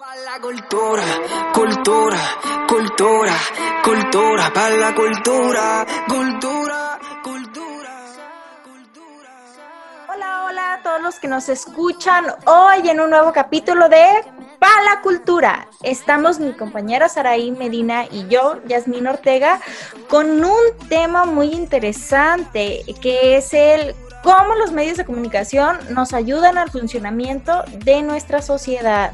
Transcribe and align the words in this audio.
Para 0.00 0.16
la 0.22 0.40
cultura, 0.40 1.02
cultura, 1.52 2.18
cultura, 2.66 3.36
cultura, 3.84 4.50
para 4.54 4.74
la 4.74 4.94
cultura, 4.94 5.86
cultura, 6.08 6.98
cultura, 7.22 8.08
cultura. 8.64 9.30
Hola, 10.08 10.44
hola 10.46 10.72
a 10.72 10.82
todos 10.82 11.02
los 11.02 11.20
que 11.20 11.28
nos 11.28 11.50
escuchan 11.50 12.24
hoy 12.46 12.88
en 12.88 12.98
un 12.98 13.10
nuevo 13.10 13.30
capítulo 13.34 13.90
de 13.90 14.06
Pa 14.58 14.70
la 14.86 15.02
Cultura. 15.02 15.68
Estamos 15.82 16.40
mi 16.40 16.54
compañera 16.54 17.10
Saraí 17.10 17.50
Medina 17.50 18.06
y 18.10 18.26
yo, 18.28 18.58
Yasmín 18.64 19.06
Ortega, 19.06 19.60
con 20.08 20.42
un 20.42 20.78
tema 20.88 21.26
muy 21.26 21.52
interesante 21.52 22.84
que 23.02 23.36
es 23.36 23.52
el 23.52 23.94
cómo 24.22 24.54
los 24.54 24.72
medios 24.72 24.96
de 24.96 25.04
comunicación 25.04 25.78
nos 25.90 26.14
ayudan 26.14 26.56
al 26.56 26.70
funcionamiento 26.70 27.64
de 27.84 28.00
nuestra 28.00 28.40
sociedad. 28.40 29.12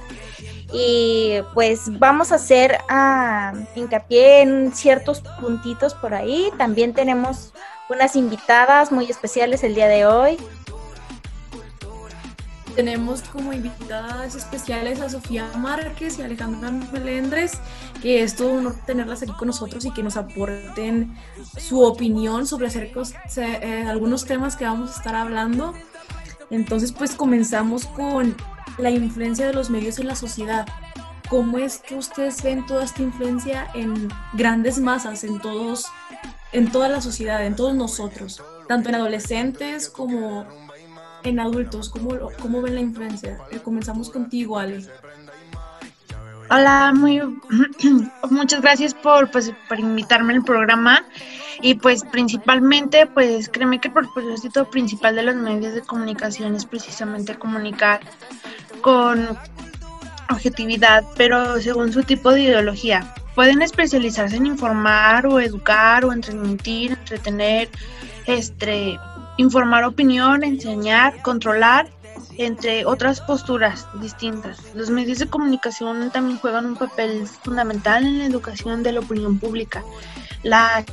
Y 0.73 1.39
pues 1.55 1.99
vamos 1.99 2.33
a 2.33 2.37
hacer 2.37 2.79
ah, 2.89 3.53
hincapié 3.75 4.43
en 4.43 4.73
ciertos 4.75 5.21
puntitos 5.41 5.95
por 5.95 6.15
ahí. 6.15 6.51
También 6.59 6.93
tenemos 6.93 7.53
unas 7.89 8.17
invitadas 8.17 8.91
muy 8.91 9.07
especiales 9.07 9.63
el 9.63 9.75
día 9.75 9.89
de 9.89 10.07
hoy. 10.07 10.39
Tenemos 12.75 13.23
como 13.23 13.55
invitadas 13.55 14.35
especiales 14.35 15.01
a 15.01 15.09
Sofía 15.09 15.49
Márquez 15.57 16.19
y 16.19 16.23
Alejandra 16.23 16.71
Melendres, 16.93 17.53
que 18.03 18.23
es 18.23 18.37
todo 18.37 18.49
un 18.51 18.59
honor 18.67 18.75
tenerlas 18.85 19.23
aquí 19.23 19.33
con 19.33 19.47
nosotros 19.47 19.87
y 19.87 19.93
que 19.93 20.03
nos 20.03 20.19
aporten 20.19 21.17
su 21.57 21.83
opinión 21.83 22.47
sobre 22.47 22.69
eh, 22.69 23.85
algunos 23.89 24.27
temas 24.27 24.57
que 24.57 24.67
vamos 24.67 24.91
a 24.93 24.99
estar 24.99 25.15
hablando. 25.15 25.73
Entonces, 26.51 26.93
pues 26.93 27.15
comenzamos 27.15 27.87
con 27.87 28.37
la 28.79 28.91
influencia 28.91 29.47
de 29.47 29.55
los 29.55 29.71
medios 29.71 29.99
en 29.99 30.07
la 30.07 30.15
sociedad. 30.15 30.67
¿Cómo 31.29 31.59
es 31.59 31.79
que 31.79 31.97
ustedes 31.97 32.43
ven 32.43 32.65
toda 32.67 32.85
esta 32.85 33.03
influencia 33.03 33.69
en 33.75 34.09
grandes 34.35 34.79
masas, 34.79 35.25
en 35.25 35.41
todos, 35.41 35.87
en 36.53 36.71
toda 36.71 36.89
la 36.89 37.01
sociedad, 37.01 37.45
en 37.45 37.57
todos 37.57 37.75
nosotros, 37.75 38.43
tanto 38.69 38.91
en 38.91 38.95
adolescentes 38.95 39.89
como 39.89 40.47
en 41.25 41.41
adultos? 41.41 41.89
¿Cómo, 41.89 42.11
cómo 42.41 42.63
ven 42.63 42.77
la 42.77 42.81
influencia? 42.81 43.39
Eh, 43.51 43.59
comenzamos 43.59 44.11
contigo, 44.11 44.59
Ale. 44.59 44.87
Hola, 46.49 46.93
muy 46.95 47.21
muchas 48.31 48.61
gracias 48.61 48.95
por, 48.95 49.31
pues, 49.33 49.53
por 49.69 49.81
invitarme 49.81 50.35
al 50.35 50.45
programa 50.45 51.05
y 51.61 51.75
pues 51.75 52.05
principalmente 52.05 53.07
pues 53.07 53.49
créeme 53.49 53.81
que 53.81 53.89
el 53.89 53.95
propósito 53.95 54.69
principal 54.71 55.17
de 55.17 55.23
los 55.23 55.37
medios 55.37 55.75
de 55.75 55.83
comunicación 55.83 56.55
es 56.55 56.65
precisamente 56.67 57.37
comunicar 57.37 58.01
con 58.81 59.37
objetividad, 60.31 61.05
pero 61.17 61.61
según 61.61 61.93
su 61.93 62.03
tipo 62.03 62.33
de 62.33 62.43
ideología. 62.43 63.15
Pueden 63.35 63.63
especializarse 63.63 64.37
en 64.37 64.47
informar 64.47 65.27
o 65.27 65.41
educar 65.41 66.05
o 66.05 66.13
en 66.13 66.23
entretener, 66.25 67.69
este, 68.27 68.99
informar 69.37 69.85
opinión, 69.85 70.43
enseñar, 70.43 71.21
controlar, 71.23 71.91
entre 72.39 72.87
otras 72.87 73.21
posturas 73.21 73.87
distintas. 74.01 74.59
Los 74.75 74.91
medios 74.91 75.19
de 75.19 75.27
comunicación 75.27 76.11
también 76.11 76.39
juegan 76.39 76.67
un 76.67 76.77
papel 76.77 77.27
fundamental 77.27 78.05
en 78.05 78.19
la 78.19 78.27
educación 78.27 78.83
de 78.83 78.93
la 78.93 79.01
opinión 79.01 79.39
pública, 79.39 79.85
la 80.43 80.85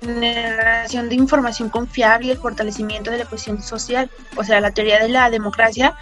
generación 0.00 1.08
de 1.08 1.14
información 1.14 1.68
confiable 1.68 2.28
y 2.28 2.30
el 2.30 2.38
fortalecimiento 2.38 3.10
de 3.10 3.18
la 3.18 3.24
cohesión 3.24 3.62
social, 3.62 4.10
o 4.36 4.44
sea, 4.44 4.60
la 4.60 4.70
teoría 4.70 5.00
de 5.00 5.08
la 5.08 5.30
democracia 5.30 5.96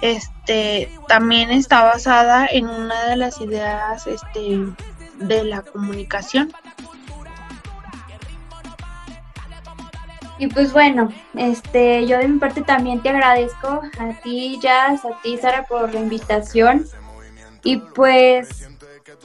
este, 0.00 0.90
también 1.08 1.50
está 1.50 1.84
basada 1.84 2.46
en 2.50 2.68
una 2.68 3.04
de 3.06 3.16
las 3.16 3.40
ideas 3.40 4.06
este, 4.06 4.66
de 5.18 5.44
la 5.44 5.62
comunicación. 5.62 6.52
Y 10.38 10.46
pues 10.46 10.72
bueno, 10.72 11.12
este, 11.34 12.06
yo 12.06 12.16
de 12.16 12.26
mi 12.26 12.38
parte 12.38 12.62
también 12.62 13.02
te 13.02 13.10
agradezco 13.10 13.82
a 13.98 14.20
ti, 14.22 14.58
Jazz, 14.62 15.04
a 15.04 15.20
ti, 15.22 15.36
Sara, 15.36 15.64
por 15.64 15.92
la 15.92 16.00
invitación. 16.00 16.86
Y 17.62 17.76
pues 17.76 18.69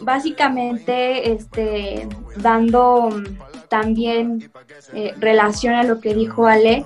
básicamente 0.02 1.32
este, 1.32 2.08
dando 2.38 3.24
también 3.70 4.52
eh, 4.94 5.14
relación 5.20 5.74
a 5.76 5.84
lo 5.84 6.00
que 6.00 6.14
dijo 6.14 6.48
Ale, 6.48 6.86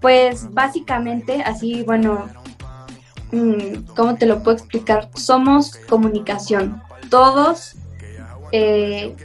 pues 0.00 0.52
básicamente 0.52 1.42
así, 1.42 1.82
bueno, 1.82 2.28
Mm, 3.34 3.86
¿cómo 3.96 4.14
te 4.14 4.26
lo 4.26 4.44
puedo 4.44 4.56
explicar? 4.56 5.08
Somos 5.14 5.74
comunicación. 5.88 6.80
Todos 7.10 7.74
eh, 8.52 9.16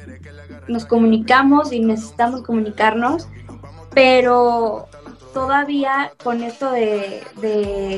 nos 0.68 0.86
comunicamos 0.86 1.72
y 1.72 1.80
necesitamos 1.80 2.42
comunicarnos, 2.42 3.28
pero 3.94 4.88
todavía 5.32 6.12
con 6.24 6.42
esto 6.42 6.72
de, 6.72 7.22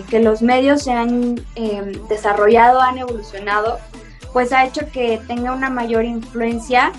que 0.09 0.19
los 0.19 0.41
medios 0.41 0.83
se 0.83 0.91
han 0.91 1.39
em, 1.55 1.93
desarrollado, 2.09 2.81
han 2.81 2.97
evolucionado, 2.97 3.79
pues 4.33 4.53
ha 4.53 4.65
hecho 4.65 4.81
que 4.91 5.19
tenga 5.27 5.53
una 5.53 5.69
mayor 5.69 6.05
influencia 6.05 6.91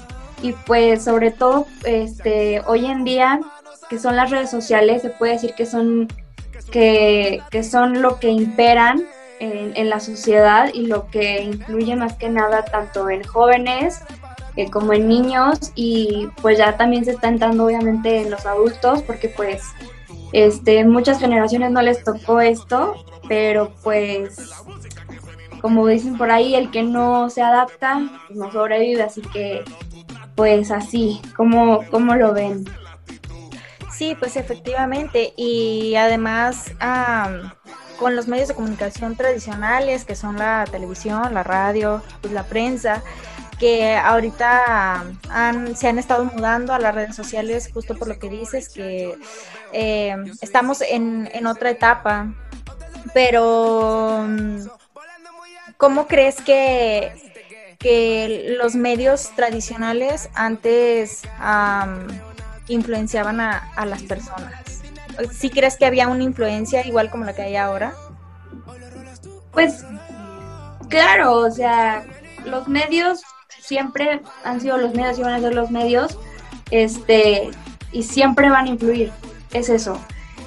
y 0.42 0.52
pues 0.52 1.04
sobre 1.04 1.30
todo 1.30 1.66
este, 1.84 2.60
hoy 2.66 2.86
en 2.86 3.04
día, 3.04 3.40
que 3.88 3.98
son 3.98 4.16
las 4.16 4.30
redes 4.30 4.50
sociales, 4.50 5.02
se 5.02 5.10
puede 5.10 5.34
decir 5.34 5.54
que 5.54 5.66
son 5.66 6.08
que, 6.70 7.42
son 7.68 8.02
lo 8.02 8.18
que 8.18 8.28
imperan 8.28 9.02
en, 9.40 9.90
la 9.90 9.98
sociedad 9.98 10.70
y 10.72 10.86
lo 10.86 11.08
que 11.08 11.42
influye 11.42 11.96
más 11.96 12.14
que 12.14 12.28
nada 12.28 12.64
tanto 12.64 13.10
en 13.10 13.24
jóvenes 13.24 14.00
eh, 14.56 14.70
como 14.70 14.92
en 14.92 15.08
niños 15.08 15.72
y 15.74 16.28
pues 16.40 16.58
ya 16.58 16.76
también 16.76 17.04
se 17.04 17.10
está 17.10 17.28
entrando 17.28 17.64
obviamente 17.64 18.20
en 18.20 18.30
los 18.30 18.46
adultos 18.46 19.02
porque 19.02 19.28
pues 19.28 19.64
este 20.32 20.84
muchas 20.84 21.18
generaciones 21.18 21.72
no 21.72 21.82
les 21.82 22.04
tocó 22.04 22.40
esto 22.40 22.94
pero 23.28 23.72
pues 23.82 24.36
como 25.62 25.86
dicen 25.86 26.18
por 26.18 26.30
ahí 26.30 26.54
el 26.54 26.70
que 26.70 26.82
no 26.82 27.30
se 27.30 27.40
adapta 27.40 28.02
pues, 28.26 28.38
no 28.38 28.52
sobrevive 28.52 29.02
así 29.02 29.22
que 29.22 29.64
pues 30.34 30.70
así 30.70 31.22
como 31.36 31.88
como 31.90 32.14
lo 32.14 32.34
ven 32.34 32.64
Sí, 34.02 34.16
pues 34.18 34.36
efectivamente. 34.36 35.32
Y 35.36 35.94
además, 35.94 36.72
con 38.00 38.16
los 38.16 38.26
medios 38.26 38.48
de 38.48 38.54
comunicación 38.54 39.14
tradicionales, 39.14 40.04
que 40.04 40.16
son 40.16 40.38
la 40.38 40.64
televisión, 40.68 41.32
la 41.34 41.44
radio, 41.44 42.02
pues 42.20 42.32
la 42.32 42.42
prensa, 42.42 43.02
que 43.60 43.94
ahorita 43.94 45.04
se 45.76 45.88
han 45.88 45.98
estado 46.00 46.24
mudando 46.24 46.72
a 46.72 46.80
las 46.80 46.94
redes 46.94 47.14
sociales 47.14 47.70
justo 47.72 47.94
por 47.96 48.08
lo 48.08 48.18
que 48.18 48.28
dices, 48.28 48.70
que 48.70 49.16
eh, 49.72 50.16
estamos 50.40 50.80
en, 50.80 51.30
en 51.32 51.46
otra 51.46 51.70
etapa. 51.70 52.34
Pero, 53.14 54.26
¿cómo 55.82 56.06
crees 56.06 56.36
que, 56.40 57.10
que 57.80 58.54
los 58.56 58.76
medios 58.76 59.32
tradicionales 59.34 60.30
antes 60.32 61.22
influenciaban 62.68 63.40
a, 63.40 63.84
las 63.84 64.04
personas. 64.04 64.54
¿Sí 65.32 65.50
crees 65.50 65.76
que 65.76 65.84
había 65.84 66.06
una 66.06 66.22
influencia 66.22 66.86
igual 66.86 67.10
como 67.10 67.24
la 67.24 67.34
que 67.34 67.42
hay 67.42 67.56
ahora? 67.56 67.94
Pues 69.50 69.84
claro, 70.88 71.38
o 71.38 71.50
sea, 71.50 72.06
los 72.44 72.68
medios 72.68 73.20
siempre 73.48 74.22
han 74.44 74.60
sido 74.60 74.78
los 74.78 74.94
medios 74.94 75.18
y 75.18 75.22
van 75.22 75.34
a 75.34 75.40
ser 75.40 75.52
los 75.52 75.72
medios, 75.72 76.16
este, 76.70 77.50
y 77.90 78.04
siempre 78.04 78.50
van 78.50 78.66
a 78.66 78.68
influir, 78.68 79.10
es 79.52 79.68
eso. 79.68 79.98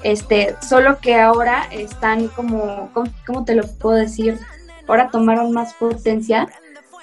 Este, 0.01 0.55
solo 0.65 0.99
que 0.99 1.19
ahora 1.19 1.67
están 1.71 2.29
como, 2.29 2.89
¿cómo, 3.25 3.43
te 3.43 3.53
lo 3.53 3.67
puedo 3.67 3.97
decir? 3.97 4.39
Ahora 4.87 5.09
tomaron 5.09 5.51
más 5.51 5.73
potencia, 5.73 6.47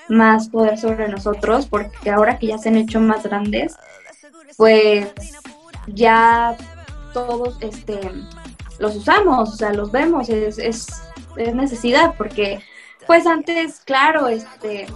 más 0.09 0.49
poder 0.49 0.79
sobre 0.79 1.09
nosotros, 1.09 1.67
porque 1.67 2.11
ahora 2.11 2.39
que 2.39 2.49
ya 2.49 2.59
se 2.59 2.69
han 2.69 2.77
hecho 2.77 3.01
más 3.01 3.25
grandes, 3.25 3.77
pues 4.57 5.09
ya 5.87 6.57
todos 7.13 7.57
este, 7.61 7.99
los 8.79 8.97
usamos, 8.97 9.51
o 9.51 9.57
sea, 9.57 9.73
los 9.73 9.91
vemos, 9.91 10.29
es, 10.29 10.59
es, 10.59 11.03
necesidad, 11.55 12.15
porque 12.19 12.61
pues 13.07 13.27
antes, 13.27 13.81
claro, 13.81 14.29
este 14.29 14.87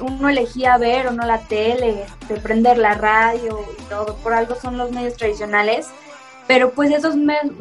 uno 0.00 0.28
elegía 0.28 0.76
ver 0.78 1.06
o 1.06 1.10
no 1.10 1.26
la 1.26 1.38
tele, 1.38 2.02
este, 2.02 2.36
prender 2.36 2.78
la 2.78 2.94
radio 2.94 3.64
y 3.78 3.82
todo, 3.84 4.16
por 4.16 4.34
algo 4.34 4.54
son 4.54 4.76
los 4.76 4.90
medios 4.90 5.16
tradicionales, 5.16 5.88
pero 6.50 6.72
pues 6.72 6.90
esos, 6.90 7.14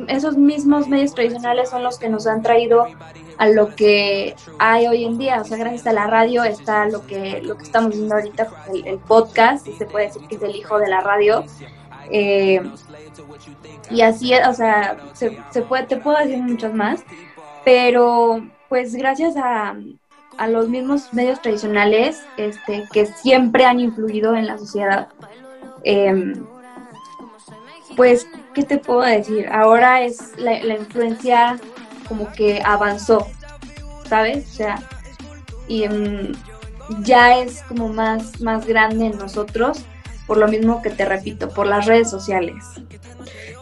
esos 0.07 0.36
mismos 0.36 0.88
medios 0.88 1.13
tradicionales 1.13 1.69
son 1.69 1.83
los 1.83 2.00
que 2.00 2.09
nos 2.09 2.25
han 2.25 2.41
traído 2.41 2.88
a 3.38 3.47
lo 3.47 3.75
que 3.75 4.36
hay 4.57 4.88
hoy 4.88 5.03
en 5.03 5.19
día. 5.19 5.41
O 5.41 5.44
sea, 5.44 5.59
gracias 5.59 5.86
a 5.86 5.94
la 5.94 6.07
radio 6.07 6.44
está 6.44 6.88
lo 6.88 7.06
que, 7.06 7.39
lo 7.44 7.56
que 7.56 7.65
estamos 7.65 7.91
viendo 7.91 8.15
ahorita, 8.15 8.47
el, 8.74 8.88
el 8.88 8.97
podcast, 8.97 9.68
se 9.68 9.86
puede 9.86 10.07
decir 10.07 10.24
que 10.27 10.38
es 10.38 10.41
el 10.41 10.56
hijo 10.56 10.80
de 10.80 10.88
la 10.88 11.01
radio. 11.01 11.45
Eh, 12.09 12.63
y 13.91 14.01
así, 14.01 14.33
o 14.33 14.53
sea, 14.56 14.97
se, 15.13 15.38
se, 15.51 15.62
puede, 15.62 15.83
te 15.83 15.97
puedo 15.97 16.18
decir 16.18 16.39
muchos 16.39 16.74
más, 16.74 17.03
pero 17.63 18.44
pues 18.69 18.95
gracias 18.95 19.38
a, 19.38 19.75
a 20.39 20.47
los 20.47 20.68
mismos 20.68 21.13
medios 21.13 21.44
tradicionales 21.44 22.24
este, 22.38 22.86
que 22.91 23.06
siempre 23.06 23.65
han 23.65 23.80
influido 23.80 24.33
en 24.36 24.47
la 24.47 24.57
sociedad. 24.57 25.09
Em, 25.83 26.44
pues, 27.95 28.27
¿qué 28.53 28.63
te 28.63 28.77
puedo 28.77 29.01
decir? 29.01 29.47
Ahora 29.51 30.03
es 30.03 30.33
la, 30.38 30.57
influencia 30.75 31.59
como 32.07 32.31
que 32.31 32.62
avanzó, 32.63 33.27
¿sabes? 34.07 34.47
O 34.50 34.53
sea, 34.53 34.80
y 35.68 35.83
em, 35.83 36.33
ya 37.03 37.39
es 37.39 37.62
como 37.63 37.89
más, 37.89 38.41
más 38.41 38.65
grande 38.65 39.07
en 39.07 39.18
nosotros, 39.18 39.83
por 40.27 40.38
lo 40.38 40.47
mismo 40.47 40.81
que 40.81 40.89
te 40.89 41.06
repito, 41.06 41.50
por 41.50 41.68
las 41.68 41.86
redes 41.86 42.09
sociales. 42.09 42.63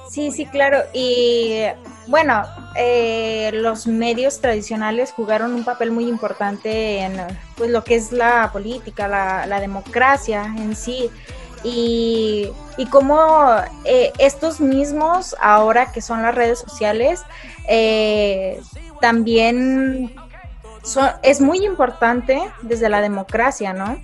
Sí, 0.10 0.32
sí, 0.32 0.46
claro. 0.46 0.80
Y 0.94 1.62
bueno, 2.08 2.44
eh, 2.76 3.52
los 3.54 3.86
medios 3.86 4.40
tradicionales 4.40 5.12
jugaron 5.12 5.54
un 5.54 5.64
papel 5.64 5.92
muy 5.92 6.08
importante 6.08 7.00
en 7.00 7.14
pues, 7.56 7.70
lo 7.70 7.84
que 7.84 7.96
es 7.96 8.12
la 8.12 8.50
política, 8.52 9.08
la, 9.08 9.60
democracia 9.60 10.54
en 10.58 10.76
sí. 10.76 11.10
Y, 11.64 12.50
y 12.78 12.86
cómo 12.88 13.56
eh, 13.86 14.12
estos 14.20 14.60
mismos, 14.60 15.36
ahora 15.40 15.92
que 15.92 16.02
son 16.02 16.22
las 16.22 16.36
redes 16.36 16.60
sociales, 16.60 17.22
eh, 17.68 18.62
también 19.02 20.14
es 21.24 21.42
muy 21.42 21.66
importante 21.66 22.42
desde 22.62 22.90
la 22.90 23.02
democracia, 23.02 23.74
¿no? 23.74 24.00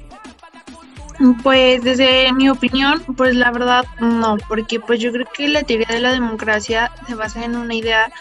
Pues 1.43 1.83
desde 1.83 2.33
mi 2.33 2.49
opinión, 2.49 3.01
pues 3.15 3.35
la 3.35 3.51
verdad 3.51 3.85
no, 3.99 4.37
porque 4.47 4.79
pues 4.79 4.99
yo 4.99 5.11
creo 5.11 5.27
que 5.31 5.47
la 5.47 5.63
teoría 5.63 5.87
de 5.87 6.01
la 6.01 6.11
democracia 6.11 6.91
se 7.07 7.15
basa 7.15 7.45
en 7.45 7.55
una 7.55 7.75
idea 7.75 8.11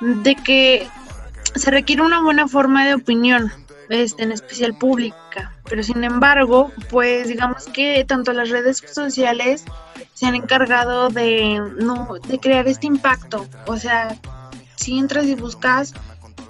de 0.00 0.34
que 0.36 0.86
se 1.54 1.70
requiere 1.70 2.02
una 2.02 2.22
buena 2.22 2.46
forma 2.48 2.84
de 2.86 2.94
opinión, 2.94 3.50
este, 3.92 4.22
en 4.22 4.32
especial 4.32 4.76
pública. 4.76 5.56
Pero 5.68 5.82
sin 5.82 6.04
embargo, 6.04 6.72
pues 6.90 7.28
digamos 7.28 7.64
que 7.66 8.04
tanto 8.04 8.32
las 8.32 8.50
redes 8.50 8.78
sociales 8.78 9.64
se 10.14 10.26
han 10.26 10.34
encargado 10.34 11.08
de 11.08 11.60
no 11.78 12.14
de 12.28 12.38
crear 12.38 12.66
este 12.68 12.86
impacto. 12.86 13.46
O 13.66 13.76
sea, 13.76 14.16
si 14.76 14.98
entras 14.98 15.26
y 15.26 15.34
buscas, 15.34 15.94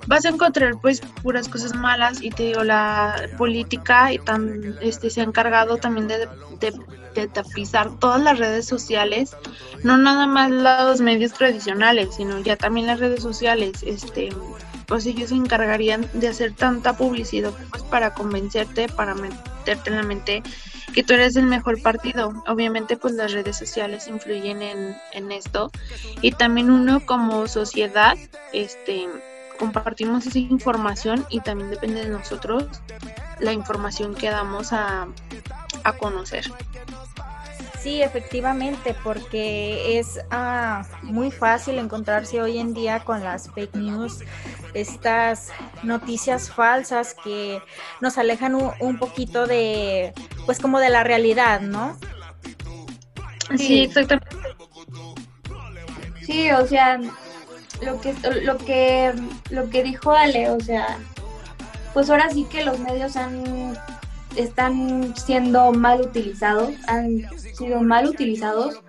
vas 0.06 0.24
a 0.24 0.30
encontrar 0.30 0.74
pues 0.80 1.00
puras 1.22 1.48
cosas 1.48 1.74
malas 1.74 2.22
y 2.22 2.30
te 2.30 2.44
digo 2.44 2.64
la 2.64 3.28
política 3.38 4.12
y 4.12 4.18
tan 4.18 4.76
este 4.80 5.10
se 5.10 5.20
ha 5.20 5.24
encargado 5.24 5.76
también 5.76 6.08
de, 6.08 6.28
de, 6.58 6.72
de 7.14 7.28
tapizar 7.28 7.98
todas 7.98 8.20
las 8.20 8.38
redes 8.38 8.66
sociales 8.66 9.36
no 9.82 9.96
nada 9.96 10.26
más 10.26 10.50
los 10.50 11.00
medios 11.00 11.32
tradicionales, 11.32 12.14
sino 12.16 12.38
ya 12.40 12.56
también 12.56 12.86
las 12.86 13.00
redes 13.00 13.22
sociales, 13.22 13.82
este, 13.82 14.30
pues 14.86 15.06
ellos 15.06 15.30
se 15.30 15.36
encargarían 15.36 16.08
de 16.14 16.28
hacer 16.28 16.54
tanta 16.54 16.96
publicidad 16.96 17.52
pues 17.70 17.82
para 17.84 18.14
convencerte, 18.14 18.88
para 18.88 19.14
meterte 19.14 19.90
en 19.90 19.96
la 19.96 20.02
mente 20.02 20.42
que 20.92 21.02
tú 21.02 21.14
eres 21.14 21.36
el 21.36 21.46
mejor 21.46 21.80
partido. 21.82 22.42
Obviamente 22.46 22.96
pues 22.96 23.14
las 23.14 23.32
redes 23.32 23.56
sociales 23.56 24.08
influyen 24.08 24.62
en, 24.62 24.96
en 25.12 25.32
esto 25.32 25.70
y 26.20 26.32
también 26.32 26.70
uno 26.70 27.04
como 27.04 27.46
sociedad, 27.48 28.16
este, 28.52 29.08
compartimos 29.58 30.26
esa 30.26 30.38
información 30.38 31.26
y 31.30 31.40
también 31.40 31.70
depende 31.70 32.02
de 32.02 32.10
nosotros 32.10 32.64
la 33.40 33.52
información 33.52 34.14
que 34.14 34.30
damos 34.30 34.72
a, 34.72 35.08
a 35.84 35.92
conocer. 35.94 36.44
Sí, 37.82 38.00
efectivamente, 38.00 38.94
porque 39.02 39.98
es 39.98 40.20
ah, 40.30 40.84
muy 41.02 41.32
fácil 41.32 41.78
encontrarse 41.78 42.40
hoy 42.40 42.58
en 42.58 42.74
día 42.74 43.00
con 43.00 43.24
las 43.24 43.50
fake 43.50 43.74
news, 43.74 44.20
estas 44.74 45.48
noticias 45.82 46.50
falsas 46.50 47.14
que 47.22 47.60
nos 48.00 48.18
alejan 48.18 48.54
un, 48.54 48.98
poquito 48.98 49.46
de, 49.46 50.12
pues 50.46 50.58
como 50.58 50.80
de 50.80 50.90
la 50.90 51.04
realidad, 51.04 51.60
¿no? 51.60 51.98
Sí, 53.56 53.84
exactamente. 53.84 54.36
Sí, 56.22 56.50
o 56.52 56.66
sea, 56.66 57.00
lo 57.82 58.00
que, 58.00 58.14
lo 58.42 58.58
que, 58.58 59.12
lo 59.50 59.70
que 59.70 59.82
dijo 59.82 60.12
Ale, 60.12 60.50
o 60.50 60.60
sea, 60.60 60.98
pues 61.92 62.08
ahora 62.08 62.30
sí 62.30 62.46
que 62.50 62.64
los 62.64 62.78
medios 62.78 63.16
han 63.16 63.76
están 64.36 65.14
siendo 65.16 65.72
mal 65.72 66.00
utilizados, 66.00 66.70
han 66.86 67.28
sido 67.38 67.82
mal 67.82 68.06
utilizados 68.06 68.80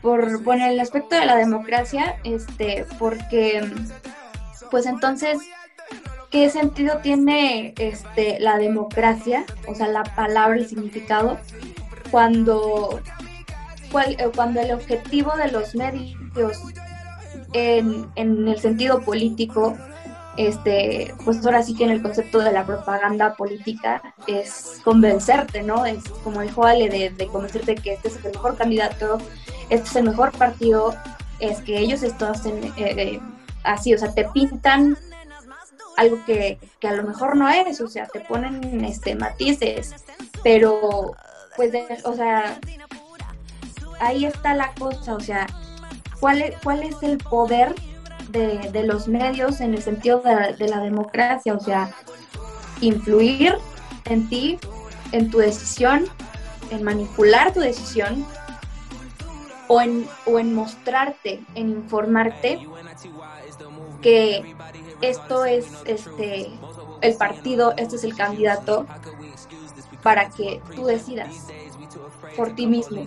por, 0.00 0.42
bueno, 0.42 0.66
el 0.66 0.80
aspecto 0.80 1.14
de 1.16 1.26
la 1.26 1.36
democracia, 1.36 2.16
este, 2.24 2.84
porque, 2.98 3.62
pues 4.72 4.86
entonces, 4.86 5.38
¿qué 6.30 6.50
sentido 6.50 6.98
tiene 7.02 7.74
este, 7.78 8.40
la 8.40 8.56
democracia? 8.56 9.44
O 9.68 9.74
sea, 9.74 9.86
la 9.86 10.02
palabra, 10.02 10.56
el 10.56 10.66
significado, 10.66 11.38
cuando, 12.10 13.00
eh, 14.06 14.30
cuando 14.34 14.60
el 14.60 14.72
objetivo 14.72 15.36
de 15.36 15.52
los 15.52 15.74
medios 15.74 16.58
en, 17.52 18.10
en 18.16 18.48
el 18.48 18.58
sentido 18.58 19.02
político 19.02 19.76
este, 20.36 21.14
pues 21.24 21.44
ahora 21.44 21.62
sí 21.62 21.74
que 21.74 21.84
en 21.84 21.90
el 21.90 22.02
concepto 22.02 22.38
de 22.38 22.52
la 22.52 22.64
propaganda 22.64 23.34
política 23.34 24.02
es 24.26 24.80
convencerte, 24.82 25.62
¿no? 25.62 25.84
Es 25.84 26.02
como 26.24 26.40
dijo 26.40 26.64
Ale, 26.64 26.88
de, 27.10 27.26
convencerte 27.26 27.74
que 27.74 27.92
este 27.92 28.08
es 28.08 28.16
el 28.24 28.32
mejor 28.32 28.56
candidato, 28.56 29.18
este 29.68 29.88
es 29.88 29.96
el 29.96 30.04
mejor 30.04 30.32
partido, 30.32 30.94
es 31.38 31.60
que 31.60 31.78
ellos 31.78 32.02
esto 32.02 32.26
hacen 32.26 32.64
eh, 32.64 32.72
eh, 32.78 33.20
así, 33.64 33.94
o 33.94 33.98
sea, 33.98 34.12
te 34.14 34.24
pintan 34.24 34.96
algo 35.96 36.24
que, 36.24 36.58
que, 36.80 36.88
a 36.88 36.92
lo 36.92 37.02
mejor 37.02 37.36
no 37.36 37.48
es, 37.48 37.80
o 37.80 37.88
sea, 37.88 38.06
te 38.06 38.20
ponen 38.20 38.84
este 38.84 39.14
matices, 39.14 39.94
pero 40.42 41.14
pues, 41.56 41.72
o 42.04 42.14
sea, 42.14 42.58
ahí 44.00 44.24
está 44.24 44.54
la 44.54 44.72
cosa, 44.74 45.14
o 45.14 45.20
sea, 45.20 45.46
¿cuál 46.20 46.42
es, 46.42 46.54
cuál 46.62 46.82
es 46.82 47.02
el 47.02 47.18
poder 47.18 47.74
de, 48.30 48.82
los 48.84 49.08
medios 49.08 49.60
en 49.60 49.74
el 49.74 49.82
sentido 49.82 50.22
de, 50.22 50.68
la 50.68 50.80
democracia, 50.80 51.54
o 51.54 51.60
sea, 51.60 51.94
influir 52.80 53.54
en 54.06 54.28
ti, 54.28 54.58
en 55.12 55.30
tu 55.30 55.38
decisión, 55.38 56.06
en 56.70 56.82
manipular 56.82 57.52
tu 57.52 57.60
decisión 57.60 58.26
o 59.72 59.80
en, 59.80 60.06
o 60.26 60.38
en 60.38 60.54
mostrarte, 60.54 61.42
en 61.54 61.70
informarte 61.70 62.68
que 64.02 64.54
esto 65.00 65.46
es 65.46 65.66
este 65.86 66.50
el 67.00 67.16
partido, 67.16 67.72
este 67.78 67.96
es 67.96 68.04
el 68.04 68.14
candidato 68.14 68.86
para 70.02 70.28
que 70.28 70.60
tú 70.76 70.84
decidas 70.84 71.48
por 72.36 72.54
ti 72.54 72.66
mismo. 72.66 73.04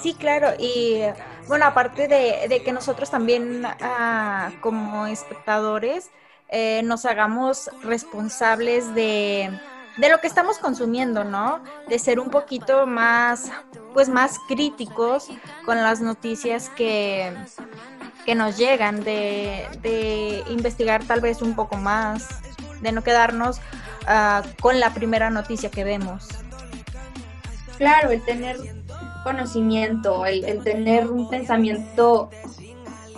Sí, 0.00 0.14
claro, 0.14 0.48
y 0.58 1.02
bueno, 1.46 1.66
aparte 1.66 2.08
de, 2.08 2.62
que 2.64 2.72
nosotros 2.72 3.10
también 3.10 3.64
ah, 3.66 4.50
como 4.62 5.06
espectadores 5.06 6.10
eh, 6.48 6.80
nos 6.84 7.04
hagamos 7.04 7.70
responsables 7.82 8.94
de, 8.94 9.50
lo 9.96 10.20
que 10.20 10.26
estamos 10.26 10.58
consumiendo, 10.58 11.24
¿no? 11.24 11.62
De 11.88 11.98
ser 11.98 12.18
un 12.18 12.30
poquito 12.30 12.86
más, 12.86 13.50
pues 13.92 14.08
más 14.08 14.38
críticos 14.48 15.28
con 15.64 15.82
las 15.82 16.00
noticias 16.00 16.68
que, 16.70 17.32
que 18.24 18.34
nos 18.34 18.56
llegan, 18.56 19.04
de, 19.04 19.66
de 19.82 20.42
investigar 20.50 21.04
tal 21.04 21.20
vez 21.20 21.42
un 21.42 21.54
poco 21.54 21.76
más, 21.76 22.28
de 22.80 22.92
no 22.92 23.02
quedarnos 23.02 23.60
ah, 24.06 24.42
con 24.60 24.80
la 24.80 24.92
primera 24.92 25.30
noticia 25.30 25.70
que 25.70 25.84
vemos. 25.84 26.28
Claro, 27.78 28.10
el 28.10 28.24
tener 28.24 28.56
conocimiento, 29.24 30.26
el, 30.26 30.62
tener 30.62 31.08
un 31.08 31.28
pensamiento 31.28 32.30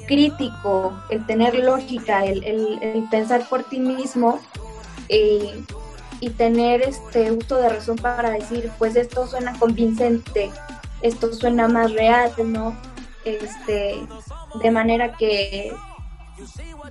crítico, 0.07 0.97
el 1.11 1.27
tener 1.27 1.57
lógica, 1.57 2.25
el, 2.25 3.07
pensar 3.11 3.47
por 3.49 3.65
ti 3.65 3.81
mismo 3.81 4.41
eh, 5.09 5.63
y 6.21 6.31
tener 6.31 6.83
este 6.83 7.33
uso 7.33 7.57
de 7.57 7.69
razón 7.69 7.97
para 7.97 8.31
decir, 8.31 8.71
pues 8.79 8.97
esto 8.97 9.27
suena 9.27 9.59
convincente, 9.59 10.51
esto 11.03 11.33
suena 11.33 11.69
más 11.69 11.93
real, 11.93 12.33
¿no? 12.45 12.77
Este, 13.25 13.97
de 14.63 14.71
manera 14.71 15.13
que, 15.13 15.75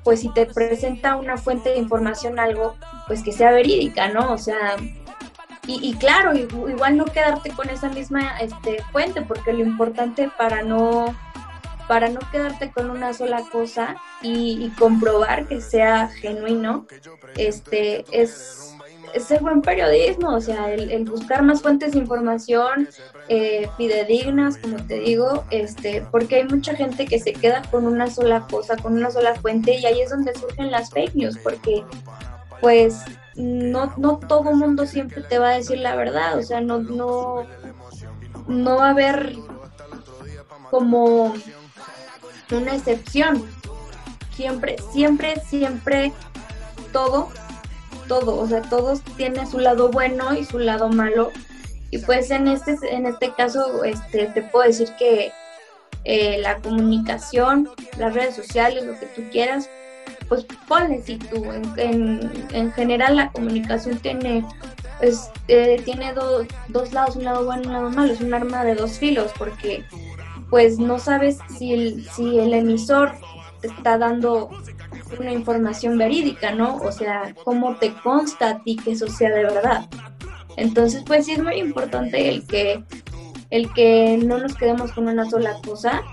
pues 0.04 0.20
si 0.22 0.30
te 0.34 0.46
presenta 0.46 1.16
una 1.16 1.38
fuente 1.38 1.70
de 1.70 1.78
información 1.78 2.40
algo, 2.40 2.76
pues 3.08 3.24
que 3.24 3.32
sea 3.32 3.52
verídica, 3.52 4.10
¿no? 4.10 4.32
O 4.32 4.38
sea, 4.38 4.76
y, 5.68 5.96
claro, 5.96 6.36
igual 6.36 6.96
no 6.96 7.06
quedarte 7.06 7.50
con 7.50 7.70
esa 7.70 7.90
misma 7.90 8.38
este, 8.40 8.84
fuente, 8.92 9.24
porque 9.24 9.52
lo 9.52 9.62
importante 9.62 10.30
para 10.38 10.62
no, 10.62 11.16
para 11.88 12.10
no 12.10 12.20
quedarte 12.32 12.72
con 12.72 12.92
una 12.92 13.14
sola 13.14 13.42
cosa 13.52 13.96
y, 14.22 14.70
comprobar 14.78 15.48
que 15.48 15.62
sea 15.62 16.08
genuino, 16.08 16.86
este, 17.36 18.06
es, 18.12 18.76
es 19.14 19.42
buen 19.42 19.62
periodismo, 19.62 20.36
o 20.36 20.42
sea, 20.42 20.72
el, 20.74 21.06
buscar 21.06 21.44
más 21.44 21.62
fuentes 21.62 21.94
de 21.94 22.00
información 22.00 22.90
eh, 23.30 23.70
fidedignas, 23.78 24.58
como 24.58 24.78
te 24.78 25.00
digo, 25.00 25.44
este, 25.52 26.06
porque 26.12 26.38
hay 26.38 26.44
mucha 26.46 26.76
gente 26.76 27.06
que 27.06 27.20
se 27.20 27.34
queda 27.34 27.62
con 27.72 27.86
una 27.86 28.10
sola 28.10 28.46
cosa, 28.50 28.76
con 28.78 28.94
una 28.94 29.12
sola 29.12 29.36
fuente, 29.36 29.76
y 29.76 29.86
ahí 29.86 30.02
es 30.02 30.10
donde 30.10 30.34
surgen 30.34 30.72
las 30.72 30.90
fake 30.92 31.16
news, 31.16 31.38
porque 31.38 31.84
pues 32.62 33.04
no, 33.36 33.94
no 33.98 34.20
todo 34.20 34.54
mundo 34.54 34.86
siempre 34.86 35.22
te 35.22 35.40
va 35.40 35.50
a 35.50 35.58
decir 35.58 35.78
la 35.80 35.96
verdad, 35.96 36.38
o 36.38 36.44
sea, 36.44 36.62
no, 36.62 36.80
no, 36.80 37.46
no 38.48 38.78
va 38.78 38.88
a 38.88 38.92
haber 38.92 39.36
como 40.72 41.34
una 42.52 42.76
excepción. 42.76 43.46
Siempre, 44.36 44.76
siempre, 44.92 45.40
siempre 45.48 46.12
todo, 46.92 47.30
todo, 48.08 48.38
o 48.38 48.48
sea, 48.48 48.62
todos 48.62 49.02
tienen 49.18 49.48
su 49.48 49.60
lado 49.60 49.90
bueno 49.90 50.36
y 50.36 50.46
su 50.46 50.60
lado 50.60 50.90
malo. 50.90 51.32
Y 51.92 52.00
pues 52.00 52.32
en 52.32 52.48
este, 52.48 52.78
en 52.94 53.06
este 53.06 53.34
caso, 53.34 53.84
este, 53.84 54.28
te 54.28 54.42
puedo 54.42 54.68
decir 54.68 54.90
que 54.98 55.32
eh, 56.04 56.40
la 56.42 56.58
comunicación, 56.58 57.70
las 57.98 58.14
redes 58.14 58.36
sociales, 58.36 58.86
lo 58.86 59.00
que 59.00 59.06
tú 59.08 59.24
quieras, 59.32 59.70
pues 60.28 60.46
ponle 60.68 61.02
si 61.02 61.18
tú. 61.18 61.44
En, 61.78 62.32
en, 62.52 62.72
general 62.74 63.16
la 63.16 63.32
comunicación 63.32 63.98
tiene, 64.00 64.46
pues, 65.00 65.30
eh, 65.48 65.82
tiene 65.86 66.14
dos 66.14 66.94
lados, 66.94 67.16
un 67.16 67.26
lado 67.26 67.46
bueno 67.46 67.64
y 67.64 67.68
un 67.68 67.74
lado 67.74 67.90
malo, 67.90 68.14
es 68.14 68.22
un 68.22 68.34
arma 68.34 68.64
de 68.64 68.76
dos 68.76 68.98
filos, 69.00 69.32
porque 69.38 69.84
pues 70.50 70.78
no 70.78 71.00
sabes 71.00 71.40
si 71.58 71.74
el, 71.74 72.10
si 72.10 72.40
el 72.40 72.54
emisor 72.54 73.14
te 73.62 73.68
está 73.68 73.98
dando 73.98 74.50
una 75.20 75.32
información 75.32 75.98
verídica, 75.98 76.52
¿no? 76.52 76.78
O 76.78 76.92
sea, 76.92 77.36
cómo 77.44 77.78
te 77.78 77.94
consta 77.94 78.50
a 78.50 78.64
ti 78.64 78.76
que 78.76 78.92
eso 78.92 79.08
sea 79.08 79.32
de 79.32 79.44
verdad. 79.44 79.88
Entonces, 80.58 81.04
pues 81.06 81.26
sí 81.26 81.34
es 81.34 81.44
muy 81.44 81.56
importante 81.56 82.30
el 82.30 82.46
que, 82.46 82.84
el 83.50 83.72
que 83.74 84.18
no 84.24 84.38
nos 84.38 84.56
quedemos 84.56 84.92
con 84.92 85.08
una 85.08 85.30
sola 85.30 85.58
cosa 85.66 86.04